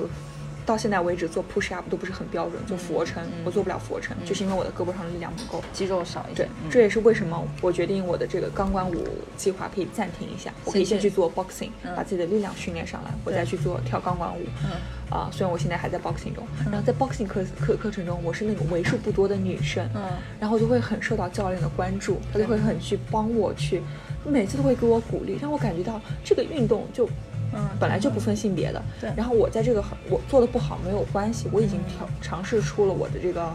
[0.66, 5.62] 到现在为止做 push up 都不是很标准，做俯卧撑、我做不了俯卧撑，就是因为我的胳膊上的力量不够。
[5.72, 11.94] 肌肉少一点这也是为什么我决定我的这个钢管舞计划可以暂停一下，我可以先去做 boxing，、嗯。
[11.94, 14.40] 把自己的力量训练上来，我再去做跳钢管舞。
[14.64, 14.70] 嗯。
[15.10, 20.02] 啊、虽然我现在还在 boxing 中，然后在 boxing 课课课程中，我是那个为数不多的女生，嗯。
[20.40, 23.82] 然后就会很受到教练的关注，他就会很去帮我去，
[24.24, 27.08] 每次都会给我鼓励，让我感觉到这个运动就。
[27.54, 33.52] 嗯本来就不分性别的，对然后我在这个很我做的不好没有关系，我已经调尝试出了我的这个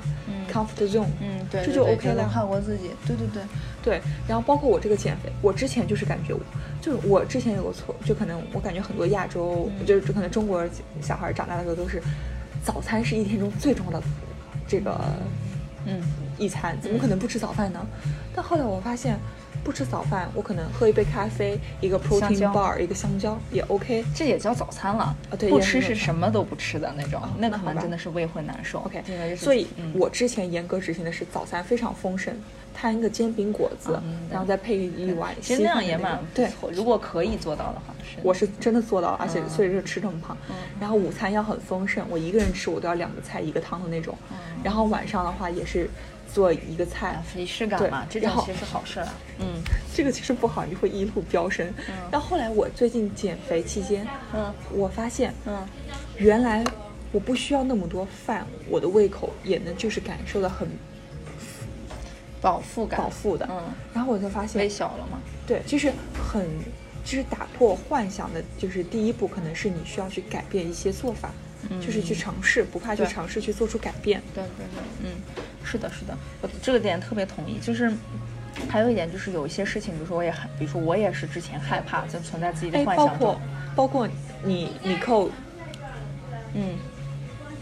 [0.52, 2.30] comfort zone，嗯，对，这就 OK 了能。
[2.30, 3.44] 跨过自己，对对对，
[3.84, 6.40] 对，然后包括我这个减肥，我之前就是感觉我，
[6.82, 10.66] 就是我之前有个错，就可能我感觉很多亚洲，就是就可能中国
[11.02, 12.02] 小孩长大的时候都是，
[12.64, 14.04] 早餐是一天中最重要的
[14.68, 15.00] 这个
[15.86, 16.02] 嗯
[16.38, 17.86] 一餐，怎么可能不吃早饭呢？
[18.36, 19.20] 但后来我发现，
[19.64, 24.04] 不吃早饭，我可能喝一杯咖啡，一个 protein bar，一个香蕉也 OK。
[24.16, 25.04] 这也叫早餐了。
[25.04, 25.90] 啊对不吃是。
[25.90, 28.80] 是什么都不吃的那种，那可能真的是胃会难受。
[28.80, 29.04] OK，
[29.36, 29.92] 所以嗯。
[29.96, 32.34] 我之前严格执行的是早餐非常丰盛，
[32.74, 36.50] 摊一个煎饼果子，嗯然后再配一碗其实那样也蛮对。
[36.72, 38.18] 如果可以做到的话，是。
[38.24, 39.50] 我是真的做到了，而且嗯。
[39.50, 40.38] 所以就吃这么胖。
[40.80, 44.16] 然后午餐要很丰盛，我一个人吃我都要两个菜一个汤的那种。
[44.64, 45.90] 然后晚上的话也是
[46.34, 49.14] 做一个菜啊，仪式感对嘛，这种其实是好事儿啊。
[49.40, 49.62] 嗯
[49.94, 51.74] 这个其实不好，你会一路飙升。
[52.12, 55.68] 然后后来我最近减肥期间，嗯我发现，嗯，
[56.18, 56.64] 原来
[57.12, 60.68] 我不需要那么多饭，我的胃口也能就是感受到很
[62.42, 63.46] 饱腹感，饱腹的。
[63.52, 63.64] 嗯，
[63.94, 65.20] 然后我就发现微，小了嘛。
[65.46, 65.92] 对，就是
[66.32, 66.48] 很，
[67.04, 71.32] 就是打破幻想的，就是第一步，可能是你需要去改变一些做法，
[71.82, 74.22] 就是去尝试，不怕去尝试去做出改变。
[74.34, 77.60] 对对对，嗯，是的，是的，我这个点特别同意。
[77.60, 77.92] 就是
[78.68, 83.42] 还有一点，就是有一些事情，比如说我也害，比如说我也是之前害怕，就存在自己的哎，幻想包括。
[83.76, 84.10] 包括
[84.44, 85.30] 你你扣，
[86.54, 86.76] 嗯，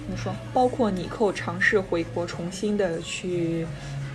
[0.07, 0.33] 你说。
[0.53, 3.67] 包括你扣尝试回国重新的去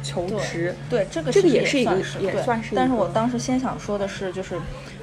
[0.03, 4.59] 求职，对，这个这个也是一个也算是但是我当时先想说的是，就是，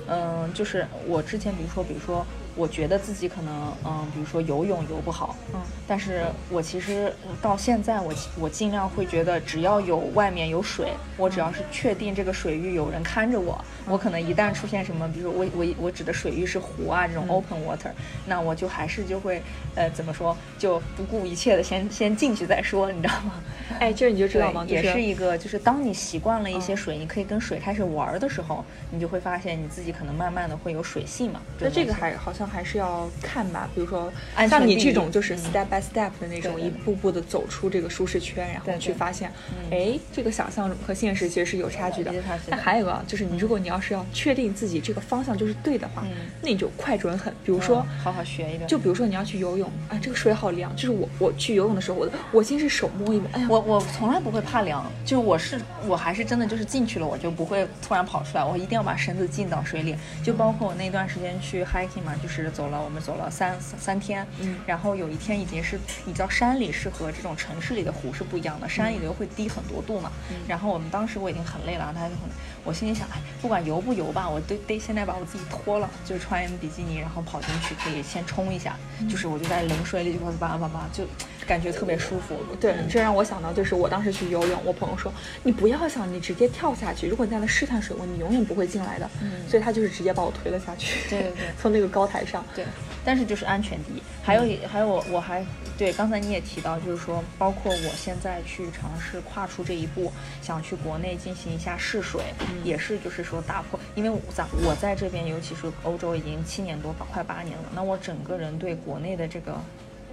[0.08, 2.25] 嗯、就是我之前比如说，比如说，
[2.56, 17.92] 我觉得自己可能，嗯、比如说游泳游不好，嗯，但是我其实到现在我我尽量会觉得，只要有外面有水，我只要是确定这个水域有人看着我，我可能一旦出现什么，比如说我我我指的水域是湖啊这种嗯 open water，、
[18.26, 19.42] 那我就还是就会，
[19.76, 23.34] 呃，怎么说，就不顾一切的先先进去再说，你知道吗？
[23.80, 24.66] 哎，这你就知道吗？
[24.68, 31.40] 对，也是一个，就是当你习惯了一些嗯水，你可以跟水开始玩儿的时候，你就会发现你自己可能慢慢的会有水性嘛。
[31.60, 34.12] 那这个还好像还是要看吧，比如说
[34.49, 42.13] 像你这种就是嗯 step by step 的那种，一步步的走出这个舒适圈，然后去发现，嗯哎，这个想象和现实其实是有差距的。
[42.49, 47.34] 但还有一个啊就是，你如果你要是要确定自己这个方向就是对的话嗯，那你就快准狠。
[47.43, 48.65] 比如说嗯，好好学一个。
[48.65, 59.95] 就比如说你要去游泳，啊，这个水好凉，就是我我去游泳的时候，我我先是手摸一摸，哎呀，我我从来不会怕凉，就是我是我还是真的就是进去了，我就不会突然跑出来，我一定要把身子浸到水里。
[60.23, 70.12] 就包括我那段时间去 hiking 嘛，就就是走了，我们走了三三三天，嗯然后有一天已经是你知道山里是和这种城市里的湖是不一样的，山里的会低很多度嘛。
[70.30, 72.30] 嗯然后我们当时我已经很累了，他就很，
[72.63, 81.04] 我心里想，哎，不管游不游吧，我都得现在把我自己脱了，就是穿比基尼，然后跑进去可以先冲一下，嗯就是我就在冷水里就叭叭叭叭，就
[81.48, 82.38] 感觉特别舒服。
[82.62, 85.12] 对，这让我想到，就是我当时去游泳，我朋友说，
[85.44, 89.10] 你不要想你直接跳下去，如果你在那试探水温，你永远不会进来的。
[89.22, 91.10] 嗯所以他就是直接把我推了下去。
[91.10, 92.44] 对对对 从那个高台上。
[92.56, 92.66] 对，
[93.04, 94.02] 但是就是安全第一。
[94.24, 95.46] 还有一还有我我还
[95.78, 102.22] 对刚才你也提到，就是说，包括我现在去尝试跨出这一步，想去国内进行一下试水，
[102.64, 109.60] 也是就是说打破，因为我在我在这边，尤其是欧洲已经七年多，快八年了，那我整个人对国内的这个。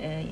[0.00, 0.24] 呃，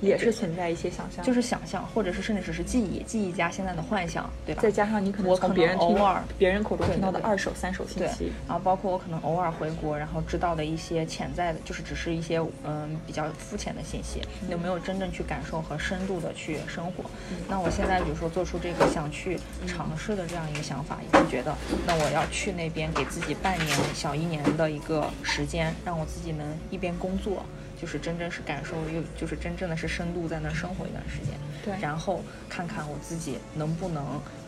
[0.00, 4.62] 也是存在一些想象，就是想象，或者是甚至只是记忆，记忆加现在的幻想，对吧？
[4.62, 17.04] 再加上你可能我从别人听偶尔别人口中听到的对对二手、三手信对息，，然后包括我可能偶尔回国，然后知道的一些潜在的，就是只是一些嗯比较肤浅的信息，有没有真正去感受和深度的去生活？
[17.48, 21.54] 那我现在比如说做出这个想去尝试的这样一个想法，也是觉得
[21.86, 27.44] 那我要去那边给自己半年、小一年的一个时间，让我自己能一边工作。
[27.84, 31.74] 就是真正是感受，又就是真正的是深度在那儿生活一段时间，对。
[31.82, 34.02] 然后看看我自己能不能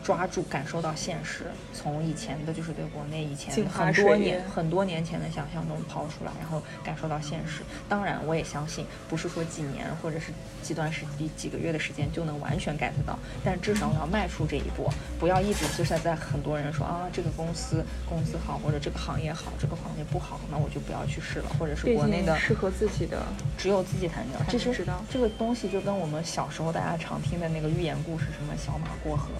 [0.07, 7.61] 抓住感受到现实，从以前的就是对国内以前很多年很多年前的想象中抛出来，然后感受到现实。
[7.89, 10.31] 当然，我也相信不是说几年或者是
[10.63, 14.89] 几段时几几个月的时间就能完全 get 到，但至少要迈出这一步，
[15.19, 23.21] 不要一直就是在很多人说啊这个公司工资好或者这个行业好，这个行业不好，那我就不要去试了，或者是国内的适合自己的。
[23.57, 24.45] 只有自己才能知道。
[24.45, 29.31] 才其实能知道这个东西就跟我们小时候大家常听的那个寓言故事，什么小马过河，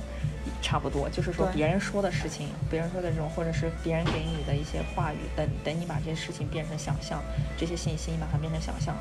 [0.61, 1.09] 差不多。
[1.09, 7.21] 就是说别人说的事情，别人说的这种，或者是别人给你的一些话语，等等你把这些事情变成想象，
[7.57, 8.95] 这些信息你把它变成想象。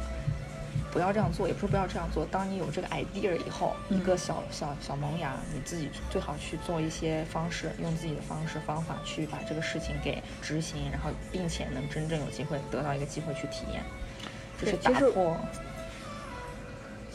[0.93, 2.25] 不要这样做，也不是不要这样做。
[2.25, 13.83] 当你有这个 idea 以后，一个小小小萌芽，你自己最好去做一些方式，用自己的方式方法去把这个事情给执行，然后并且能真正有机会得到一个机会去体验。
[14.59, 15.37] 就是打破，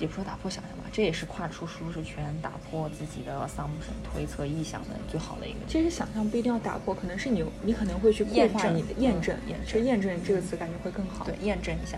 [0.02, 5.60] 也不说打破想象吧，这也是跨出舒适圈、打破自己的 assumption 推测臆想的最好的一个。
[5.68, 11.24] 其实想象不一定要打破，可能是你你可能会去固验证化你的验证嗯验，证这个词感觉会更好。
[11.24, 11.98] 对，验证一下，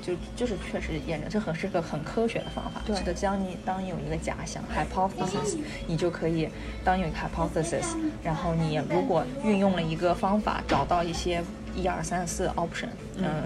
[0.00, 2.80] 就就是确实验证，这很是个很科学的方法。
[2.86, 6.48] 对是的，当你当你有一个假想 hypothesis，你就可以
[6.82, 11.44] 当有一个 hypothesis，然后你如果运用了一个方法，找到一些
[11.76, 12.88] 一二三四 option，
[13.18, 13.44] 嗯、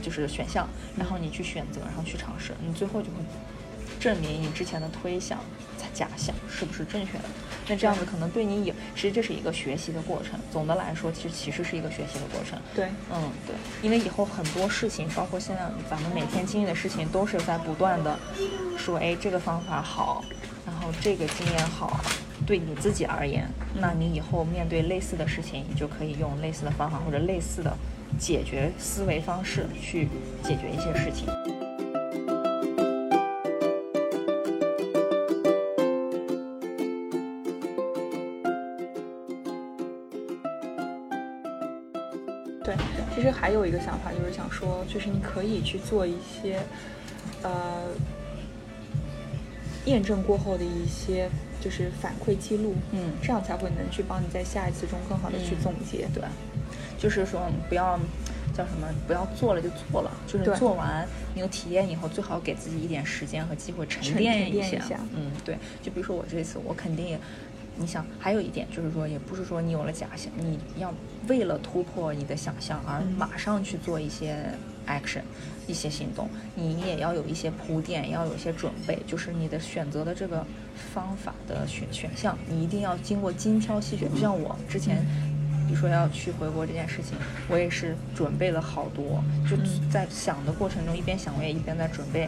[0.00, 3.16] 就是选项，然后你去选择，然后去尝试，你最后就会
[3.98, 5.38] 证明你之前的推想、
[5.92, 7.24] 假想是不是正确的。
[7.70, 10.40] 那这样子可能对你有，其实这是一个学习的过程。
[10.50, 12.58] 总的来说，其实其实是一个学习的过程。
[12.74, 18.18] 对，嗯，对，因为以后很多事情，包括现在咱们每天经历的事情，都是在不断的
[18.78, 20.24] 说，哎，这个方法好，
[20.64, 22.00] 然后这个经验好，
[22.46, 27.76] 对你自己而言，那你以后面对类似的事情，你就可以用类似的方法或者类似的
[28.18, 30.08] 解决思维方式去
[30.42, 31.28] 解决一些事情。
[43.40, 46.60] 还有一个想法，就是想说，就是你可以去做一些，
[47.42, 47.84] 呃，
[49.86, 56.08] 验证过后的一些就是反馈记录，嗯这样才会能去帮你在下一次中更好的去嗯总结。
[56.12, 56.22] 对，
[56.98, 57.98] 就是说不要
[58.52, 67.18] 叫什么，不要做了就做了，就是做完你有体验以后，最好给自己一点时间和机会沉沉淀沉淀一下嗯，对，就比如说我这次，我肯定也。
[67.78, 70.92] 你想，还有一点就是说，也不是说你有了假想，你要
[71.28, 74.36] 为了突破你的想象而嗯马上去做一些
[74.86, 75.22] action，、
[75.66, 80.44] 一些行动，你也要有一些铺垫，要有一些准备，就是你的选择的这个
[80.92, 84.12] 方法的选选项，你一定要经过精挑细选。
[84.12, 85.04] 就像我之前。
[85.68, 87.14] 比如说要去回国这件事情，
[87.46, 92.26] 我也是准备了好多，就嗯在想的过程中，一边想我也一边在准备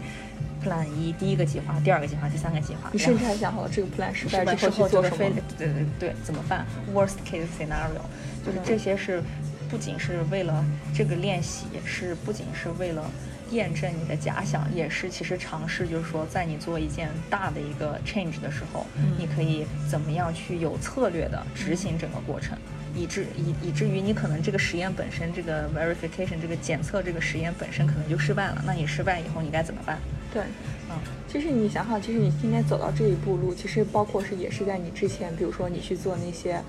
[0.65, 2.91] plan 一第一个计划、第二个计划、第三个计划。
[2.93, 5.31] 你甚至还想好了这个 plan 失败之之后去做什么？
[5.59, 8.03] 对对对怎么办？Worst case scenario，
[8.45, 9.23] 就是这些是
[9.71, 13.11] 不仅是为了这个练习，也是不仅是为了
[13.51, 22.57] 验证你的假想，也是其实尝试，就是说在你做一件大的一个 change 的时候，嗯你可以怎么样去有策略的执行整个过程。
[22.93, 28.61] 以至以以至于你可能这个实验本身，这个 verification 这个检测这个实验本身可能就失败了。
[28.67, 29.97] 那你失败以后你该怎么办？
[30.33, 30.43] 对，
[30.91, 30.97] 嗯，
[31.29, 36.63] 其实你想想，其实你今天走到这一步路，其实包括是也是在你之前，比如说你去做那些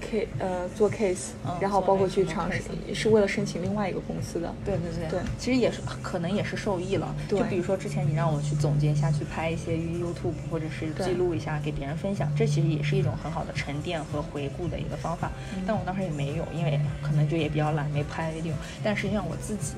[0.00, 2.60] K 呃做 case，、嗯然后包括去尝试
[2.92, 4.52] 是为了申请另外一个公司的。
[4.64, 7.14] 对对对对其实也是可能也是受益了。
[7.28, 15.30] 对就比如说之前你让我去总结一下，去拍一些 YouTube 或者是记录一下给别人分享，这其实也是一种很好的沉淀和回顾的一个方法。
[15.54, 18.54] 嗯但我当时也没有，因为可能就也比较懒，没拍 video。
[18.82, 19.74] 但实际上我自己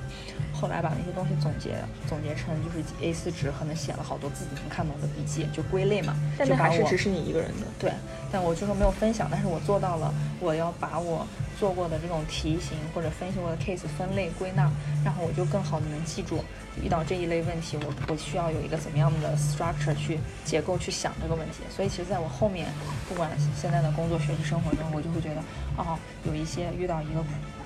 [0.54, 1.76] 后来把那些东西总结
[2.08, 6.16] 总结成就是 A 四纸，可能写了好多自己能看懂的笔记，就归类嘛。
[6.38, 7.66] 但就还是只是你一个人的。
[7.78, 7.92] 对，
[8.30, 11.26] 但我就说没有分享，但是我做到了，我要把我
[11.58, 14.70] 做过的这种题型或者分析过的 case 分类归纳，
[15.04, 16.44] 然后我就更好的能记住
[16.82, 21.62] 遇到这一类问题，我我需要有一个怎么样的 structure 去结构去想这个问题。
[21.68, 22.68] 所以其实在我后面，
[23.08, 25.40] 不管现在的工作、学习、生活中，我就会觉得，
[25.76, 27.22] 哦，有一些遇到一个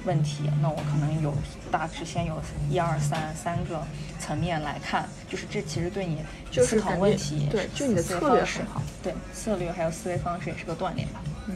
[0.09, 1.35] 问题，那我可能有
[1.71, 2.41] 大致先有
[2.71, 3.87] 一二三三个
[4.19, 6.25] 层面来看，就是这其实对你
[6.65, 11.21] 思考问题，对就你的策略方式很好，对策略还有思维方式也是个锻炼吧。
[11.47, 11.55] 嗯，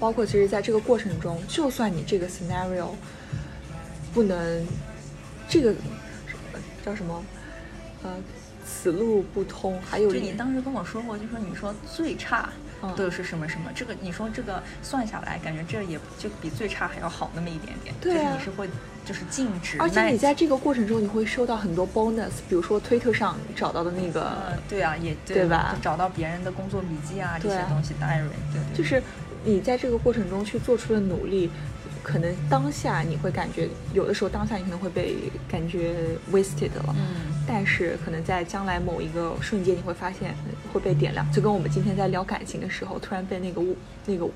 [0.00, 2.88] 包括其实在这个过程中，就算你这个 scenario
[4.12, 4.66] 不能，
[5.48, 5.72] 这个
[6.84, 7.24] 叫什么，
[8.02, 8.16] 呃，
[8.66, 12.48] 此路不通，还有就你当时跟我说过，就说你说最差
[12.82, 12.94] 嗯。
[12.96, 17.94] 都是什么什么，这个你说这个算下来，感觉这也就比最差还要好那么一点点。
[18.00, 18.32] 对啊。
[18.34, 18.68] 就是你是会
[19.04, 25.74] 就是静止，而且你在这个过程中，你会收到很多 bonus，比如说推特上找到的那个，呃对啊，也对吧？
[25.74, 29.02] 就找到别人的工作笔记啊这些东西 diary，对对，就是
[29.44, 31.50] 你在这个过程中去做出的努力，
[32.02, 35.16] 可能当下你会感觉，有的时候当下你可能会被
[35.48, 35.94] 感觉
[36.32, 40.34] wasted 了，嗯，但是可能在将来某一个瞬间，你会发现
[40.72, 44.28] 会被点亮，就跟我们今天在聊感情的时候，突然被那个物那个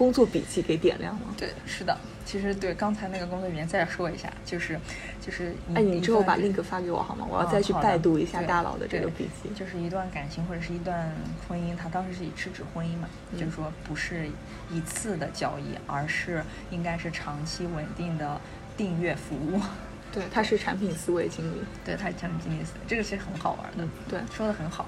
[0.00, 1.20] 工作笔记给点亮了。
[1.36, 1.94] 对，是的。
[2.24, 4.80] 其实对刚才那个工作语言再说一下，就是
[5.20, 7.26] 就是一，哎，你之后把 link 发给我好吗？
[7.28, 9.50] 我要啊再去拜读一下大佬的这个笔记。
[9.54, 11.14] 就是一段感情或者是一段
[11.46, 14.26] 婚姻，它当时是以是指婚姻嘛，嗯就是说不是
[14.70, 18.40] 一次的交易，而是应该是长期稳定的
[18.78, 19.60] 订阅服务。
[20.10, 21.60] 对，他是产品思维经理。
[21.84, 23.84] 对，他是产品经理思维，这个其实很好玩的。
[23.84, 24.86] 嗯对说的很好。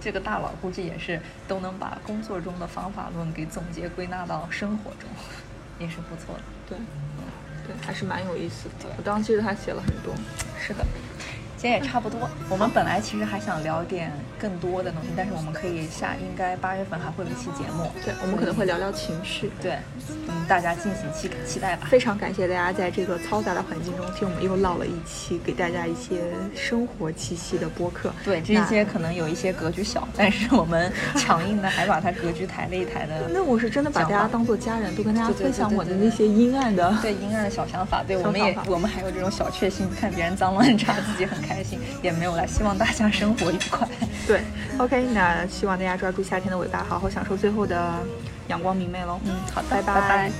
[0.00, 5.08] 这个大佬估计也是都能把工作中的方法论给总结归纳到生活中，
[5.78, 6.42] 也是不错的。
[6.68, 6.78] 对，
[7.66, 8.94] 对，还是蛮有意思的。
[8.96, 10.14] 我当时记得他写了很多。
[10.60, 10.84] 是的，
[11.58, 12.30] 今天也差不多。
[12.48, 17.90] 我们本来其实还想聊点更多的东西，但是我们可以下应该八月份还会有一期节目。
[18.04, 19.50] 对，我们可能会聊聊情绪。
[19.60, 19.76] 对，
[20.28, 21.88] 嗯，大家敬请期期待吧。
[21.90, 26.20] 非常感谢大家在这个嘈杂的环境中听我们又唠了一期，给大家一些
[26.54, 28.12] 生活气息的播客。
[28.24, 33.28] 对，这些可能有一些格局小，但是我们 强硬的还把它格局抬了一抬的。
[33.34, 36.96] 那我是真的把大家当做家人，都跟大家分享我的那些阴暗的。
[37.02, 43.88] 对阴暗的小想法，对我们也我们还有这种小确幸，看别人脏乱差，自己很开心也没有了，希望大家生活愉快。
[44.28, 44.42] 对
[44.76, 47.98] ，OK，那希望大家抓住夏天的尾巴，好好享受最后的
[48.48, 49.18] 阳光明媚喽。
[49.24, 50.30] 嗯，好的，拜拜。